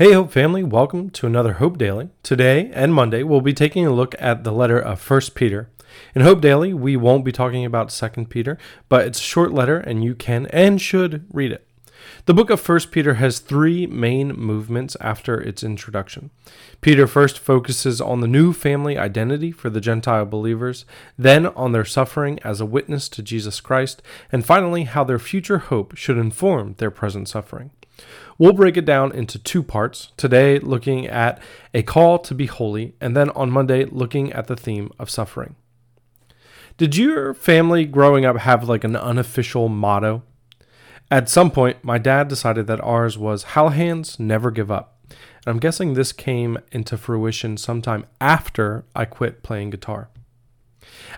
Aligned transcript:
Hey, 0.00 0.14
Hope 0.14 0.32
family, 0.32 0.64
welcome 0.64 1.10
to 1.10 1.26
another 1.26 1.52
Hope 1.52 1.76
Daily. 1.76 2.08
Today 2.22 2.70
and 2.72 2.94
Monday, 2.94 3.22
we'll 3.22 3.42
be 3.42 3.52
taking 3.52 3.84
a 3.84 3.92
look 3.92 4.14
at 4.18 4.44
the 4.44 4.50
letter 4.50 4.80
of 4.80 5.10
1 5.10 5.20
Peter. 5.34 5.68
In 6.14 6.22
Hope 6.22 6.40
Daily, 6.40 6.72
we 6.72 6.96
won't 6.96 7.22
be 7.22 7.32
talking 7.32 7.66
about 7.66 7.90
2 7.90 8.24
Peter, 8.24 8.56
but 8.88 9.06
it's 9.06 9.18
a 9.18 9.22
short 9.22 9.52
letter 9.52 9.76
and 9.76 10.02
you 10.02 10.14
can 10.14 10.46
and 10.54 10.80
should 10.80 11.26
read 11.30 11.52
it. 11.52 11.66
The 12.24 12.32
book 12.32 12.48
of 12.48 12.66
1 12.66 12.80
Peter 12.90 13.14
has 13.16 13.40
three 13.40 13.86
main 13.86 14.28
movements 14.28 14.96
after 15.02 15.38
its 15.38 15.62
introduction. 15.62 16.30
Peter 16.80 17.06
first 17.06 17.38
focuses 17.38 18.00
on 18.00 18.20
the 18.20 18.26
new 18.26 18.54
family 18.54 18.96
identity 18.96 19.52
for 19.52 19.68
the 19.68 19.82
Gentile 19.82 20.24
believers, 20.24 20.86
then 21.18 21.44
on 21.48 21.72
their 21.72 21.84
suffering 21.84 22.38
as 22.42 22.58
a 22.58 22.64
witness 22.64 23.06
to 23.10 23.22
Jesus 23.22 23.60
Christ, 23.60 24.00
and 24.32 24.46
finally 24.46 24.84
how 24.84 25.04
their 25.04 25.18
future 25.18 25.58
hope 25.58 25.94
should 25.94 26.16
inform 26.16 26.76
their 26.78 26.90
present 26.90 27.28
suffering. 27.28 27.70
We'll 28.38 28.52
break 28.52 28.76
it 28.76 28.84
down 28.84 29.12
into 29.12 29.38
two 29.38 29.62
parts. 29.62 30.12
Today, 30.16 30.58
looking 30.58 31.06
at 31.06 31.40
a 31.74 31.82
call 31.82 32.18
to 32.20 32.34
be 32.34 32.46
holy, 32.46 32.94
and 33.00 33.16
then 33.16 33.30
on 33.30 33.50
Monday, 33.50 33.84
looking 33.84 34.32
at 34.32 34.46
the 34.46 34.56
theme 34.56 34.90
of 34.98 35.10
suffering. 35.10 35.56
Did 36.78 36.96
your 36.96 37.34
family 37.34 37.84
growing 37.84 38.24
up 38.24 38.38
have 38.38 38.68
like 38.68 38.84
an 38.84 38.96
unofficial 38.96 39.68
motto? 39.68 40.22
At 41.10 41.28
some 41.28 41.50
point, 41.50 41.84
my 41.84 41.98
dad 41.98 42.28
decided 42.28 42.66
that 42.68 42.80
ours 42.80 43.18
was 43.18 43.44
Hallahans 43.44 44.18
never 44.18 44.50
give 44.50 44.70
up. 44.70 44.96
And 45.08 45.54
I'm 45.54 45.58
guessing 45.58 45.94
this 45.94 46.12
came 46.12 46.58
into 46.70 46.96
fruition 46.96 47.56
sometime 47.56 48.06
after 48.20 48.84
I 48.94 49.04
quit 49.04 49.42
playing 49.42 49.70
guitar. 49.70 50.08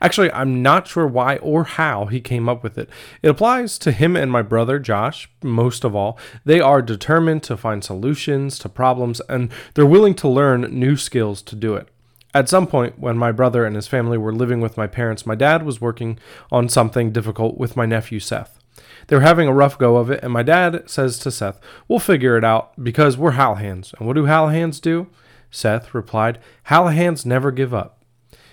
Actually, 0.00 0.32
I'm 0.32 0.62
not 0.62 0.86
sure 0.86 1.06
why 1.06 1.36
or 1.38 1.64
how 1.64 2.06
he 2.06 2.20
came 2.20 2.48
up 2.48 2.62
with 2.62 2.78
it. 2.78 2.88
It 3.22 3.28
applies 3.28 3.78
to 3.78 3.92
him 3.92 4.16
and 4.16 4.30
my 4.30 4.42
brother, 4.42 4.78
Josh, 4.78 5.30
most 5.42 5.84
of 5.84 5.94
all. 5.94 6.18
They 6.44 6.60
are 6.60 6.82
determined 6.82 7.42
to 7.44 7.56
find 7.56 7.84
solutions 7.84 8.58
to 8.60 8.68
problems 8.68 9.20
and 9.28 9.50
they're 9.74 9.86
willing 9.86 10.14
to 10.16 10.28
learn 10.28 10.62
new 10.62 10.96
skills 10.96 11.42
to 11.42 11.56
do 11.56 11.74
it. 11.74 11.88
At 12.32 12.48
some 12.48 12.66
point, 12.66 12.98
when 12.98 13.18
my 13.18 13.32
brother 13.32 13.64
and 13.64 13.74
his 13.74 13.88
family 13.88 14.16
were 14.16 14.32
living 14.32 14.60
with 14.60 14.76
my 14.76 14.86
parents, 14.86 15.26
my 15.26 15.34
dad 15.34 15.64
was 15.64 15.80
working 15.80 16.18
on 16.52 16.68
something 16.68 17.10
difficult 17.10 17.58
with 17.58 17.76
my 17.76 17.86
nephew 17.86 18.20
Seth. 18.20 18.58
They 19.08 19.16
were 19.16 19.22
having 19.22 19.48
a 19.48 19.52
rough 19.52 19.76
go 19.76 19.96
of 19.96 20.10
it, 20.10 20.22
and 20.22 20.32
my 20.32 20.44
dad 20.44 20.88
says 20.88 21.18
to 21.20 21.32
Seth, 21.32 21.58
We'll 21.88 21.98
figure 21.98 22.36
it 22.36 22.44
out 22.44 22.72
because 22.82 23.16
we're 23.16 23.32
Hallahans. 23.32 23.92
And 23.94 24.06
what 24.06 24.14
do 24.14 24.24
Hallahans 24.24 24.80
do? 24.80 25.08
Seth 25.50 25.92
replied, 25.92 26.38
Hallahans 26.68 27.26
never 27.26 27.50
give 27.50 27.74
up. 27.74 27.99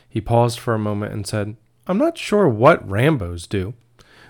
He 0.10 0.22
paused 0.22 0.60
for 0.60 0.74
a 0.74 0.80
moment 0.80 1.14
and 1.14 1.26
said, 1.28 1.56
I'm 1.88 1.98
not 1.98 2.18
sure 2.18 2.48
what 2.48 2.88
Rambos 2.88 3.48
do. 3.48 3.74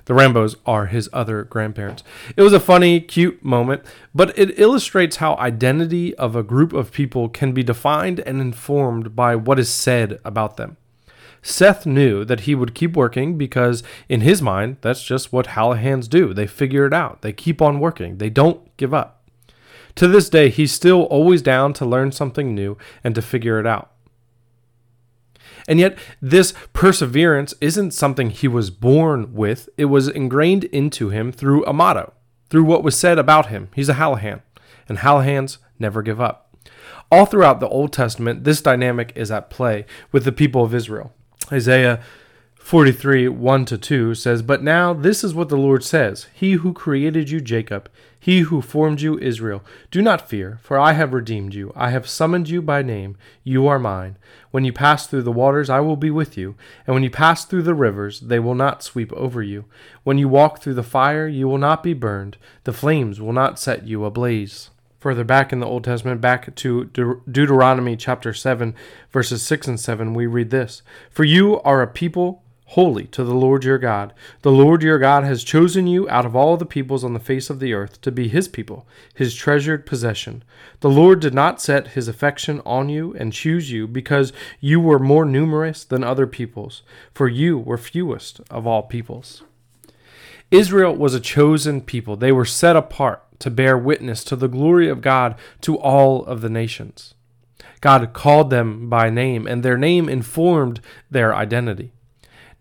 The 0.06 0.14
Rambos 0.14 0.56
are 0.66 0.86
his 0.86 1.10
other 1.12 1.44
grandparents. 1.44 2.02
It 2.38 2.42
was 2.42 2.54
a 2.54 2.62
funny, 2.62 3.02
cute 3.02 3.44
moment, 3.44 3.84
but 4.16 4.38
it 4.40 4.58
illustrates 4.58 5.18
how 5.18 5.36
identity 5.36 6.16
of 6.16 6.34
a 6.34 6.44
group 6.44 6.72
of 6.72 6.94
people 6.94 7.28
can 7.28 7.52
be 7.52 7.62
defined 7.62 8.22
and 8.22 8.40
informed 8.40 9.18
by 9.18 9.36
what 9.36 9.60
is 9.60 9.70
said 9.70 10.20
about 10.24 10.56
them. 10.56 10.78
Seth 11.42 11.86
knew 11.86 12.24
that 12.24 12.42
he 12.42 12.56
would 12.56 12.74
keep 12.74 12.96
working 12.96 13.38
because, 13.38 13.84
in 14.08 14.22
his 14.22 14.42
mind, 14.42 14.78
that's 14.82 15.04
just 15.04 15.34
what 15.34 15.48
Hallahans 15.48 16.08
do. 16.10 16.34
They 16.34 16.48
figure 16.48 16.86
it 16.86 16.94
out, 16.94 17.22
they 17.22 17.34
keep 17.34 17.62
on 17.62 17.80
working, 17.80 18.18
they 18.18 18.30
don't 18.30 18.76
give 18.78 18.94
up. 18.94 19.24
To 19.96 20.08
this 20.08 20.30
day, 20.30 20.50
he's 20.50 20.72
still 20.72 21.04
always 21.04 21.42
down 21.42 21.74
to 21.74 21.86
learn 21.86 22.12
something 22.12 22.54
new 22.56 22.78
and 23.04 23.14
to 23.16 23.22
figure 23.22 23.60
it 23.60 23.66
out. 23.66 23.92
And 25.68 25.80
yet, 25.80 25.98
this 26.22 26.54
perseverance 26.74 27.54
isn't 27.60 27.92
something 27.92 28.30
he 28.30 28.48
was 28.48 28.70
born 28.70 29.34
with, 29.34 29.68
it 29.78 29.86
was 29.86 30.08
ingrained 30.08 30.64
into 30.66 31.10
him 31.10 31.32
through 31.32 31.66
a 31.66 31.74
motto, 31.74 32.14
through 32.50 32.64
what 32.64 32.84
was 32.84 32.98
said 32.98 33.20
about 33.20 33.48
him. 33.48 33.70
He's 33.76 33.90
a 33.90 33.96
Hallahan, 33.96 34.42
and 34.88 35.00
Hallahans 35.00 35.58
never 35.78 36.02
give 36.02 36.22
up. 36.22 36.56
All 37.12 37.26
throughout 37.26 37.60
the 37.60 37.70
Old 37.70 37.92
Testament, 37.94 38.44
this 38.44 38.62
dynamic 38.62 39.12
is 39.16 39.32
at 39.32 39.50
play 39.50 39.86
with 40.12 40.24
the 40.24 40.32
people 40.32 40.64
of 40.64 40.74
Israel. 40.74 41.14
Isaiah 41.52 42.02
43 42.68 43.30
1 43.30 43.64
to 43.64 43.78
2 43.78 44.14
says, 44.14 44.42
But 44.42 44.62
now 44.62 44.94
this 44.94 45.24
is 45.24 45.34
what 45.34 45.48
the 45.48 45.56
Lord 45.56 45.86
says 45.86 46.28
He 46.34 46.52
who 46.52 46.74
created 46.74 47.30
you, 47.30 47.40
Jacob, 47.40 47.90
he 48.20 48.42
who 48.42 48.62
formed 48.62 49.00
you, 49.00 49.18
Israel. 49.20 49.64
Do 49.90 50.02
not 50.02 50.28
fear, 50.28 50.60
for 50.62 50.78
I 50.78 50.92
have 50.92 51.14
redeemed 51.14 51.54
you. 51.54 51.72
I 51.78 51.92
have 51.92 52.10
summoned 52.10 52.50
you 52.50 52.62
by 52.62 52.82
name. 52.82 53.16
You 53.46 53.68
are 53.68 53.80
mine. 53.80 54.18
When 54.52 54.66
you 54.66 54.74
pass 54.74 55.08
through 55.08 55.22
the 55.22 55.32
waters, 55.32 55.70
I 55.70 55.80
will 55.80 55.96
be 55.96 56.12
with 56.12 56.38
you. 56.38 56.56
And 56.86 56.94
when 56.94 57.04
you 57.04 57.10
pass 57.10 57.46
through 57.46 57.62
the 57.62 57.74
rivers, 57.74 58.20
they 58.20 58.38
will 58.38 58.54
not 58.54 58.84
sweep 58.84 59.14
over 59.14 59.42
you. 59.42 59.64
When 60.04 60.18
you 60.18 60.28
walk 60.28 60.60
through 60.60 60.74
the 60.74 60.84
fire, 60.84 61.26
you 61.26 61.48
will 61.48 61.58
not 61.58 61.82
be 61.82 61.94
burned. 61.94 62.36
The 62.66 62.74
flames 62.74 63.22
will 63.22 63.32
not 63.32 63.60
set 63.60 63.88
you 63.88 64.04
ablaze. 64.04 64.72
Further 65.00 65.24
back 65.24 65.54
in 65.54 65.62
the 65.62 65.68
Old 65.68 65.86
Testament, 65.86 66.20
back 66.20 66.54
to 66.54 66.84
De- 66.84 67.22
Deuteronomy 67.32 67.96
chapter 67.96 68.34
7, 68.34 68.76
verses 69.10 69.42
6 69.42 69.70
and 69.70 69.80
7, 69.80 70.14
we 70.14 70.26
read 70.26 70.50
this 70.50 70.82
For 71.10 71.24
you 71.24 71.62
are 71.62 71.82
a 71.82 71.88
people 71.88 72.44
holy 72.72 73.06
to 73.06 73.24
the 73.24 73.34
Lord 73.34 73.64
your 73.64 73.78
God. 73.78 74.14
The 74.42 74.52
Lord 74.52 74.84
your 74.84 75.00
God 75.00 75.24
has 75.24 75.44
chosen 75.44 75.88
you 75.88 76.08
out 76.10 76.26
of 76.26 76.36
all 76.36 76.58
the 76.58 76.66
peoples 76.66 77.04
on 77.04 77.14
the 77.14 77.20
face 77.20 77.50
of 77.50 77.60
the 77.60 77.74
earth 77.74 78.02
to 78.02 78.12
be 78.12 78.28
his 78.28 78.50
people, 78.50 78.86
his 79.14 79.34
treasured 79.34 79.86
possession. 79.86 80.44
The 80.82 80.90
Lord 80.90 81.22
did 81.22 81.34
not 81.34 81.62
set 81.62 81.90
his 81.90 82.10
affection 82.10 82.62
on 82.66 82.90
you 82.90 83.14
and 83.14 83.32
choose 83.32 83.72
you 83.72 83.88
because 83.88 84.34
you 84.60 84.82
were 84.82 85.00
more 85.00 85.24
numerous 85.24 85.86
than 85.86 86.04
other 86.04 86.28
peoples, 86.28 86.84
for 87.14 87.30
you 87.30 87.58
were 87.58 87.78
fewest 87.78 88.42
of 88.52 88.68
all 88.68 88.84
peoples. 88.84 89.44
Israel 90.52 90.94
was 90.94 91.14
a 91.14 91.22
chosen 91.22 91.80
people. 91.80 92.18
They 92.18 92.34
were 92.34 92.46
set 92.46 92.76
apart 92.76 93.24
to 93.40 93.50
bear 93.50 93.78
witness 93.78 94.26
to 94.26 94.36
the 94.36 94.50
glory 94.50 94.90
of 94.90 95.02
God 95.02 95.36
to 95.62 95.78
all 95.78 96.26
of 96.26 96.42
the 96.42 96.50
nations. 96.50 97.14
God 97.80 98.12
called 98.12 98.50
them 98.50 98.90
by 98.90 99.10
name, 99.10 99.48
and 99.48 99.64
their 99.64 99.78
name 99.78 100.10
informed 100.10 100.82
their 101.10 101.34
identity. 101.34 101.94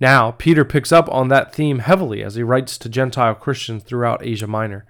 Now, 0.00 0.32
Peter 0.32 0.64
picks 0.64 0.92
up 0.92 1.08
on 1.10 1.28
that 1.28 1.54
theme 1.54 1.78
heavily 1.78 2.22
as 2.22 2.34
he 2.34 2.42
writes 2.42 2.76
to 2.78 2.88
Gentile 2.88 3.34
Christians 3.34 3.82
throughout 3.82 4.24
Asia 4.24 4.46
Minor, 4.46 4.84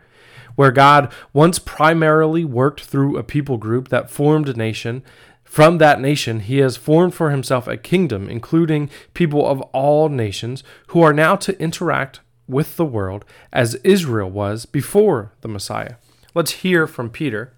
where 0.56 0.72
God 0.72 1.12
once 1.32 1.58
primarily 1.58 2.44
worked 2.44 2.80
through 2.80 3.16
a 3.16 3.22
people 3.22 3.56
group 3.56 3.88
that 3.88 4.10
formed 4.10 4.48
a 4.48 4.54
nation. 4.54 5.02
From 5.44 5.78
that 5.78 6.00
nation, 6.00 6.40
he 6.40 6.58
has 6.58 6.76
formed 6.76 7.14
for 7.14 7.30
himself 7.30 7.68
a 7.68 7.76
kingdom, 7.76 8.28
including 8.28 8.90
people 9.14 9.46
of 9.46 9.60
all 9.72 10.08
nations, 10.08 10.64
who 10.88 11.02
are 11.02 11.12
now 11.12 11.36
to 11.36 11.58
interact 11.60 12.20
with 12.48 12.76
the 12.76 12.84
world 12.84 13.24
as 13.52 13.74
Israel 13.76 14.30
was 14.30 14.66
before 14.66 15.32
the 15.40 15.48
Messiah. 15.48 15.96
Let's 16.34 16.50
hear 16.50 16.86
from 16.86 17.10
Peter. 17.10 17.52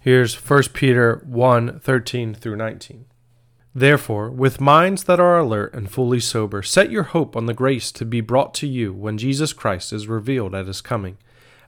Here's 0.00 0.34
1 0.34 0.62
Peter 0.72 1.22
1 1.26 1.80
13 1.80 2.34
through 2.34 2.56
19. 2.56 3.06
Therefore, 3.74 4.30
with 4.30 4.60
minds 4.60 5.04
that 5.04 5.18
are 5.18 5.36
alert 5.36 5.74
and 5.74 5.90
fully 5.90 6.20
sober, 6.20 6.62
set 6.62 6.92
your 6.92 7.02
hope 7.02 7.36
on 7.36 7.46
the 7.46 7.54
grace 7.54 7.90
to 7.92 8.04
be 8.04 8.20
brought 8.20 8.54
to 8.54 8.68
you 8.68 8.92
when 8.92 9.18
Jesus 9.18 9.52
Christ 9.52 9.92
is 9.92 10.06
revealed 10.06 10.54
at 10.54 10.68
his 10.68 10.80
coming. 10.80 11.16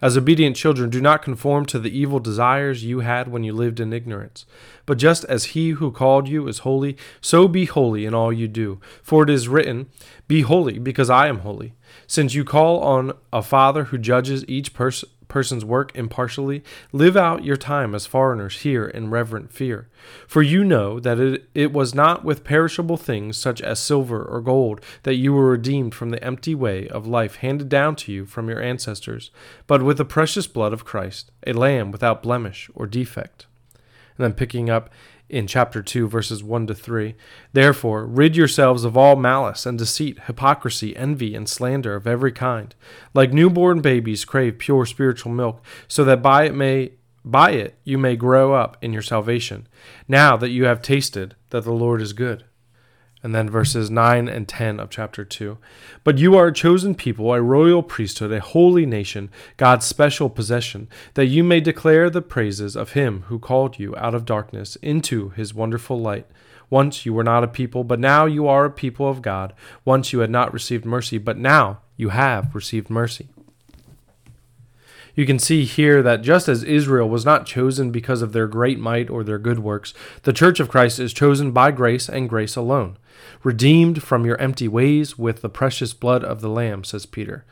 As 0.01 0.17
obedient 0.17 0.55
children, 0.57 0.91
do 0.91 1.01
not 1.01 1.23
conform 1.23 1.67
to 1.67 1.79
the 1.79 1.97
evil 1.99 2.21
desires 2.21 2.85
you 2.85 3.01
had 3.01 3.29
when 3.29 3.45
you 3.45 3.53
lived 3.53 3.81
in 3.81 3.93
ignorance. 3.93 4.45
But 4.85 4.99
just 4.99 5.25
as 5.25 5.47
he 5.47 5.71
who 5.71 5.91
called 5.91 6.29
you 6.29 6.47
is 6.47 6.61
holy, 6.61 6.97
so 7.21 7.49
be 7.49 7.65
holy 7.65 8.05
in 8.05 8.15
all 8.15 8.33
you 8.33 8.47
do. 8.47 8.81
For 9.03 9.25
it 9.25 9.31
is 9.31 9.49
written, 9.49 9.89
Be 10.29 10.43
holy, 10.43 10.79
because 10.79 11.11
I 11.11 11.29
am 11.29 11.41
holy. 11.41 11.73
Since 12.07 12.35
you 12.35 12.45
call 12.45 12.81
on 12.81 13.13
a 13.33 13.43
Father 13.43 13.85
who 13.85 13.99
judges 13.99 14.45
each 14.47 14.75
person 14.75 15.09
person's 15.29 15.65
work 15.65 15.95
impartially, 15.95 16.63
live 16.93 17.17
out 17.17 17.45
your 17.45 17.57
time 17.57 17.95
as 17.95 18.07
foreigners 18.07 18.61
here 18.61 18.87
in 18.87 19.11
reverent 19.11 19.53
fear. 19.53 19.89
For 20.27 20.43
you 20.43 20.65
know 20.65 21.01
that 21.01 21.19
it, 21.19 21.49
it 21.55 21.73
was 21.73 21.95
not 21.95 22.25
with 22.25 22.45
perishable 22.45 22.97
things 22.97 23.37
such 23.37 23.61
as 23.61 23.79
silver 23.79 24.23
or 24.25 24.41
gold 24.41 24.81
that 25.03 25.15
you 25.17 25.33
were 25.33 25.51
redeemed 25.51 25.95
from 25.95 26.11
the 26.11 26.23
empty 26.23 26.55
way 26.55 26.89
of 26.89 27.07
life 27.07 27.37
handed 27.37 27.69
down 27.69 27.97
to 27.97 28.13
you 28.13 28.25
from 28.25 28.49
your 28.49 28.63
ancestors, 28.63 29.31
but 29.67 29.83
with 29.83 29.99
the 29.99 30.05
precious 30.05 30.47
blood 30.47 30.73
of 30.73 30.85
Christ, 30.85 31.31
a 31.47 31.53
lamb 31.53 31.91
without 31.91 32.23
blemish 32.23 32.71
or 32.75 32.87
defect. 32.87 33.47
And 34.17 34.25
then 34.25 34.33
picking 34.33 34.71
up 34.71 34.91
in 35.29 35.47
chapter 35.47 35.83
2, 35.83 36.09
verses 36.09 36.43
1 36.43 36.69
to 36.69 36.75
3. 36.75 37.15
Therefore, 37.53 38.07
rid 38.07 38.37
yourselves 38.37 38.85
of 38.85 38.97
all 38.97 39.17
malice 39.17 39.67
and 39.67 39.79
deceit, 39.79 40.21
hypocrisy, 40.27 40.97
envy, 40.97 41.35
and 41.35 41.49
slander 41.49 41.95
of 41.95 42.07
every 42.07 42.33
kind. 42.33 42.75
Like 43.15 43.33
newborn 43.33 43.81
babies, 43.81 44.25
crave 44.25 44.59
pure 44.59 44.87
spiritual 44.87 45.33
milk, 45.33 45.65
so 45.89 46.05
that 46.05 46.23
by 46.23 46.45
it 46.45 46.55
may 46.55 46.93
by 47.25 47.51
it 47.51 47.77
you 47.83 47.99
may 47.99 48.15
grow 48.15 48.55
up 48.55 48.77
in 48.81 48.93
your 48.93 49.03
salvation, 49.03 49.67
now 50.07 50.37
that 50.37 50.51
you 50.51 50.65
have 50.65 50.81
tasted 50.81 51.35
that 51.51 51.65
the 51.65 51.73
Lord 51.73 52.01
is 52.01 52.13
good 52.13 52.45
and 53.27 53.35
then 53.35 53.51
verses 53.51 53.91
9 53.91 54.29
and 54.29 54.47
10 54.47 54.79
of 54.79 54.89
chapter 54.89 55.25
2. 55.25 55.59
But 56.05 56.19
you 56.19 56.37
are 56.37 56.47
a 56.47 56.53
chosen 56.53 56.95
people, 56.95 57.35
a 57.35 57.43
royal 57.43 57.83
priesthood, 57.83 58.31
a 58.31 58.39
holy 58.39 58.87
nation, 58.87 59.31
God's 59.57 59.85
special 59.85 60.31
possession, 60.31 60.89
that 61.15 61.27
you 61.27 61.43
may 61.43 61.59
declare 61.59 62.09
the 62.09 62.23
praises 62.23 62.77
of 62.77 62.93
him 62.93 63.23
who 63.23 63.41
called 63.41 63.81
you 63.81 63.97
out 63.97 64.15
of 64.15 64.27
darkness 64.27 64.77
into 64.77 65.31
his 65.31 65.53
wonderful 65.53 65.99
light. 65.99 66.29
Once 66.71 67.05
you 67.05 67.13
were 67.13 67.25
not 67.25 67.43
a 67.43 67.49
people, 67.49 67.83
but 67.83 67.99
now 67.99 68.27
you 68.27 68.47
are 68.47 68.67
a 68.67 68.71
people 68.71 69.09
of 69.09 69.23
God. 69.23 69.53
Once 69.85 70.13
you 70.13 70.21
had 70.21 70.31
not 70.31 70.53
received 70.53 70.85
mercy, 70.85 71.19
but 71.19 71.37
now 71.37 71.81
you 71.97 72.11
have 72.11 72.55
received 72.55 72.89
mercy. 72.89 73.27
You 75.17 75.25
can 75.25 75.39
see 75.39 75.65
here 75.65 76.03
that 76.03 76.21
just 76.21 76.47
as 76.47 76.63
Israel 76.63 77.09
was 77.09 77.25
not 77.25 77.47
chosen 77.47 77.91
because 77.91 78.21
of 78.21 78.35
their 78.35 78.47
great 78.47 78.79
might 78.79 79.09
or 79.09 79.25
their 79.25 79.39
good 79.39 79.59
works, 79.59 79.95
the 80.25 80.33
church 80.33 80.61
of 80.61 80.69
Christ 80.69 81.01
is 81.01 81.15
chosen 81.15 81.53
by 81.53 81.71
grace 81.71 82.07
and 82.07 82.29
grace 82.29 82.55
alone. 82.55 82.99
Redeemed 83.43 84.03
from 84.03 84.27
your 84.27 84.39
empty 84.39 84.69
ways 84.69 85.19
with 85.19 85.41
the 85.41 85.49
precious 85.49 85.95
blood 85.95 86.23
of 86.23 86.43
the 86.43 86.51
Lamb, 86.51 86.85
says 86.85 87.07
Peter. 87.07 87.47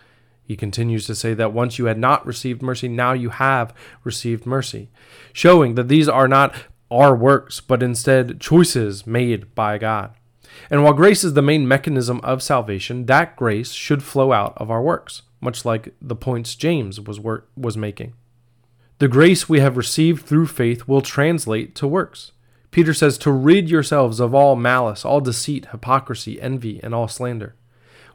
He 0.45 0.57
continues 0.57 1.07
to 1.07 1.15
say 1.15 1.33
that 1.33 1.55
once 1.55 1.79
you 1.79 1.87
had 1.87 1.97
not 1.97 2.27
received 2.27 2.61
mercy, 2.61 2.87
now 2.87 3.15
you 3.15 3.31
have 3.31 3.73
received 4.05 4.45
mercy, 4.45 4.91
showing 5.33 5.75
that 5.75 5.89
these 5.89 6.09
are 6.09 6.29
not 6.29 6.55
our 6.91 7.17
works, 7.17 7.61
but 7.61 7.83
instead 7.83 8.43
choices 8.43 9.07
made 9.07 9.55
by 9.55 9.79
God. 9.79 10.13
And 10.71 10.85
while 10.85 10.93
grace 10.93 11.25
is 11.25 11.33
the 11.33 11.41
main 11.41 11.67
mechanism 11.67 12.21
of 12.23 12.43
salvation, 12.43 13.07
that 13.07 13.37
grace 13.37 13.73
should 13.73 14.03
flow 14.03 14.33
out 14.33 14.53
of 14.59 14.71
our 14.71 14.83
works 14.83 15.23
much 15.45 15.65
like 15.65 15.95
the 16.01 16.17
points 16.17 16.57
James 16.57 17.01
was 17.01 17.21
work, 17.21 17.49
was 17.57 17.77
making. 17.77 18.15
The 18.99 19.09
grace 19.09 19.49
we 19.49 19.61
have 19.61 19.77
received 19.77 20.25
through 20.25 20.47
faith 20.47 20.89
will 20.89 21.01
translate 21.01 21.75
to 21.77 21.87
works. 21.87 22.33
Peter 22.71 22.95
says 22.95 23.19
to 23.19 23.31
rid 23.31 23.71
yourselves 23.71 24.19
of 24.19 24.35
all 24.35 24.57
malice, 24.57 25.05
all 25.05 25.21
deceit, 25.21 25.67
hypocrisy, 25.71 26.41
envy, 26.41 26.81
and 26.83 26.95
all 26.95 27.07
slander. 27.07 27.55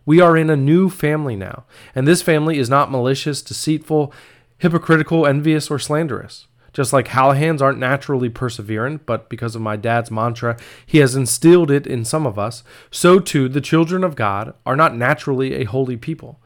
We 0.05 0.19
are 0.19 0.35
in 0.35 0.49
a 0.49 0.57
new 0.57 0.89
family 0.89 1.35
now, 1.35 1.65
and 1.93 2.07
this 2.07 2.21
family 2.21 2.57
is 2.57 2.69
not 2.69 2.91
malicious, 2.91 3.41
deceitful, 3.41 4.11
hypocritical, 4.57 5.27
envious, 5.27 5.69
or 5.69 5.79
slanderous. 5.79 6.47
Just 6.73 6.93
like 6.93 7.07
Hallahans 7.07 7.61
aren't 7.61 7.79
naturally 7.79 8.29
perseverant, 8.29 9.01
but 9.05 9.29
because 9.29 9.55
of 9.55 9.61
my 9.61 9.75
dad's 9.75 10.11
mantra, 10.11 10.57
he 10.85 10.99
has 10.99 11.15
instilled 11.15 11.71
it 11.71 11.87
in 11.87 12.05
some 12.05 12.27
of 12.27 12.37
us, 12.37 12.63
so 12.91 13.19
too 13.19 13.49
the 13.49 13.61
children 13.61 14.03
of 14.03 14.15
God 14.15 14.53
are 14.65 14.75
not 14.75 14.95
naturally 14.95 15.55
a 15.55 15.63
holy 15.63 15.97
people. 15.97 16.39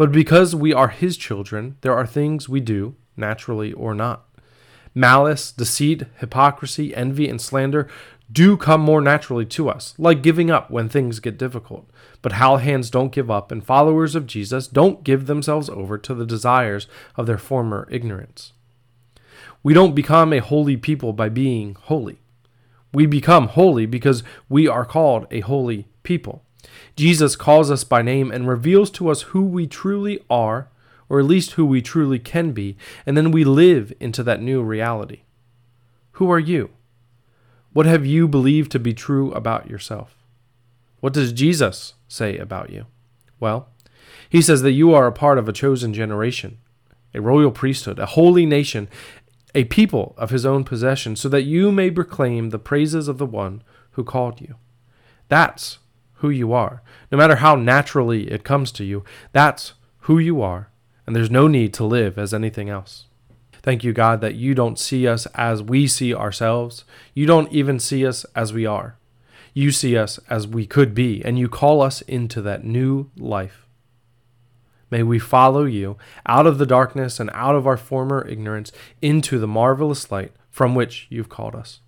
But 0.00 0.12
because 0.12 0.54
we 0.54 0.72
are 0.72 0.88
his 0.88 1.18
children, 1.18 1.76
there 1.82 1.94
are 1.94 2.06
things 2.06 2.48
we 2.48 2.60
do, 2.60 2.94
naturally 3.18 3.74
or 3.74 3.94
not. 3.94 4.26
Malice, 4.94 5.52
deceit, 5.52 6.04
hypocrisy, 6.20 6.94
envy, 6.96 7.28
and 7.28 7.38
slander 7.38 7.86
do 8.32 8.56
come 8.56 8.80
more 8.80 9.02
naturally 9.02 9.44
to 9.44 9.68
us, 9.68 9.92
like 9.98 10.22
giving 10.22 10.50
up 10.50 10.70
when 10.70 10.88
things 10.88 11.20
get 11.20 11.36
difficult. 11.36 11.86
But 12.22 12.32
Hallahans 12.32 12.90
don't 12.90 13.12
give 13.12 13.30
up, 13.30 13.52
and 13.52 13.62
followers 13.62 14.14
of 14.14 14.26
Jesus 14.26 14.66
don't 14.66 15.04
give 15.04 15.26
themselves 15.26 15.68
over 15.68 15.98
to 15.98 16.14
the 16.14 16.24
desires 16.24 16.86
of 17.14 17.26
their 17.26 17.36
former 17.36 17.86
ignorance. 17.90 18.54
We 19.62 19.74
don't 19.74 19.94
become 19.94 20.32
a 20.32 20.38
holy 20.38 20.78
people 20.78 21.12
by 21.12 21.28
being 21.28 21.76
holy. 21.78 22.20
We 22.94 23.04
become 23.04 23.48
holy 23.48 23.84
because 23.84 24.22
we 24.48 24.66
are 24.66 24.86
called 24.86 25.26
a 25.30 25.40
holy 25.40 25.88
people. 26.02 26.46
Jesus 26.96 27.36
calls 27.36 27.70
us 27.70 27.84
by 27.84 28.02
name 28.02 28.30
and 28.30 28.48
reveals 28.48 28.90
to 28.92 29.08
us 29.08 29.22
who 29.22 29.42
we 29.42 29.66
truly 29.66 30.20
are, 30.28 30.68
or 31.08 31.18
at 31.18 31.26
least 31.26 31.52
who 31.52 31.64
we 31.66 31.82
truly 31.82 32.18
can 32.18 32.52
be, 32.52 32.76
and 33.04 33.16
then 33.16 33.30
we 33.30 33.44
live 33.44 33.92
into 34.00 34.22
that 34.22 34.42
new 34.42 34.62
reality. 34.62 35.22
Who 36.12 36.30
are 36.30 36.38
you? 36.38 36.70
What 37.72 37.86
have 37.86 38.04
you 38.04 38.28
believed 38.28 38.72
to 38.72 38.78
be 38.78 38.92
true 38.92 39.32
about 39.32 39.70
yourself? 39.70 40.16
What 41.00 41.12
does 41.12 41.32
Jesus 41.32 41.94
say 42.08 42.36
about 42.36 42.70
you? 42.70 42.86
Well, 43.38 43.68
he 44.28 44.42
says 44.42 44.62
that 44.62 44.72
you 44.72 44.92
are 44.92 45.06
a 45.06 45.12
part 45.12 45.38
of 45.38 45.48
a 45.48 45.52
chosen 45.52 45.94
generation, 45.94 46.58
a 47.14 47.20
royal 47.20 47.50
priesthood, 47.50 47.98
a 47.98 48.06
holy 48.06 48.44
nation, 48.44 48.88
a 49.54 49.64
people 49.64 50.14
of 50.16 50.30
his 50.30 50.46
own 50.46 50.62
possession, 50.62 51.16
so 51.16 51.28
that 51.28 51.42
you 51.42 51.72
may 51.72 51.90
proclaim 51.90 52.50
the 52.50 52.58
praises 52.58 53.08
of 53.08 53.18
the 53.18 53.26
one 53.26 53.62
who 53.92 54.04
called 54.04 54.40
you. 54.40 54.56
That's 55.28 55.78
who 56.20 56.30
you 56.30 56.52
are. 56.52 56.82
No 57.10 57.18
matter 57.18 57.36
how 57.36 57.56
naturally 57.56 58.30
it 58.30 58.44
comes 58.44 58.70
to 58.72 58.84
you, 58.84 59.04
that's 59.32 59.74
who 60.00 60.18
you 60.18 60.40
are, 60.40 60.70
and 61.06 61.14
there's 61.14 61.30
no 61.30 61.48
need 61.48 61.74
to 61.74 61.84
live 61.84 62.18
as 62.18 62.32
anything 62.32 62.68
else. 62.68 63.06
Thank 63.62 63.84
you, 63.84 63.92
God, 63.92 64.20
that 64.20 64.36
you 64.36 64.54
don't 64.54 64.78
see 64.78 65.06
us 65.06 65.26
as 65.34 65.62
we 65.62 65.86
see 65.86 66.14
ourselves. 66.14 66.84
You 67.14 67.26
don't 67.26 67.52
even 67.52 67.78
see 67.78 68.06
us 68.06 68.24
as 68.34 68.52
we 68.52 68.64
are. 68.64 68.96
You 69.52 69.70
see 69.70 69.96
us 69.96 70.18
as 70.30 70.46
we 70.46 70.66
could 70.66 70.94
be, 70.94 71.22
and 71.24 71.38
you 71.38 71.48
call 71.48 71.82
us 71.82 72.00
into 72.02 72.40
that 72.42 72.64
new 72.64 73.10
life. 73.16 73.66
May 74.90 75.02
we 75.02 75.18
follow 75.18 75.64
you 75.64 75.96
out 76.26 76.46
of 76.46 76.58
the 76.58 76.66
darkness 76.66 77.20
and 77.20 77.30
out 77.32 77.54
of 77.54 77.66
our 77.66 77.76
former 77.76 78.26
ignorance 78.26 78.72
into 79.00 79.38
the 79.38 79.46
marvelous 79.46 80.10
light 80.10 80.32
from 80.50 80.74
which 80.74 81.06
you've 81.10 81.28
called 81.28 81.54
us. 81.54 81.80